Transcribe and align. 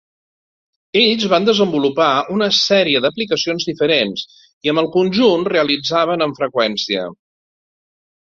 Ells 0.99 1.25
van 1.33 1.43
desenvolupar 1.49 2.07
una 2.35 2.47
sèrie 2.59 3.01
d'aplicacions 3.05 3.67
diferents 3.71 4.23
i 4.69 4.73
amb 4.73 4.83
el 4.83 4.89
conjunt 4.97 5.45
realitzaven 5.55 6.27
amb 6.27 6.41
freqüència. 6.41 7.05